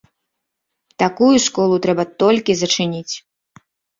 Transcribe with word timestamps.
Такую 1.03 1.35
школу 1.47 1.75
трэба 1.85 2.05
толькі 2.23 2.57
зачыніць. 2.65 3.13